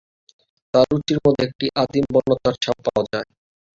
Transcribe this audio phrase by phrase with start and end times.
[0.73, 3.27] তার রুচির মধ্যে একটা আদিম বন্যতার ছাপ পাওয়া যায়।